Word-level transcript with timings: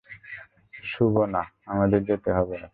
শোবানা, 0.83 1.41
আমাদের 1.65 1.99
যেতে 2.03 2.29
হবে 2.31 2.55
এখন। 2.55 2.69